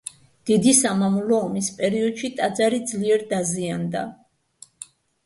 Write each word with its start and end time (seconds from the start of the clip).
დიდი 0.49 0.71
სამამულო 0.77 1.35
ომის 1.49 1.67
პერიოდში 1.81 2.31
ტაძარი 2.39 2.79
ძლიერ 2.93 3.27
დაზიანდა. 3.35 4.03